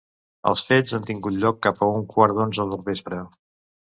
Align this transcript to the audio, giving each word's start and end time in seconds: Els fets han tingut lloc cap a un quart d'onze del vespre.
Els 0.51 0.61
fets 0.69 0.95
han 0.97 1.03
tingut 1.09 1.37
lloc 1.43 1.59
cap 1.65 1.81
a 1.87 1.89
un 1.97 2.07
quart 2.13 2.39
d'onze 2.39 2.65
del 2.73 2.81
vespre. 2.89 3.21